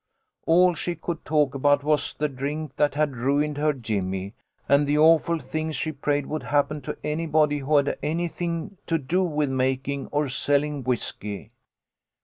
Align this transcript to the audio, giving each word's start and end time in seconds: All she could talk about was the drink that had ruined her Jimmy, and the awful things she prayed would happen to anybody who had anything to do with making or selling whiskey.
All 0.47 0.73
she 0.73 0.95
could 0.95 1.23
talk 1.23 1.53
about 1.53 1.83
was 1.83 2.15
the 2.15 2.27
drink 2.27 2.75
that 2.75 2.95
had 2.95 3.15
ruined 3.17 3.59
her 3.59 3.71
Jimmy, 3.71 4.33
and 4.67 4.87
the 4.87 4.97
awful 4.97 5.37
things 5.37 5.75
she 5.75 5.91
prayed 5.91 6.25
would 6.25 6.41
happen 6.41 6.81
to 6.81 6.97
anybody 7.03 7.59
who 7.59 7.77
had 7.77 7.99
anything 8.01 8.77
to 8.87 8.97
do 8.97 9.23
with 9.23 9.51
making 9.51 10.07
or 10.07 10.27
selling 10.27 10.81
whiskey. 10.83 11.51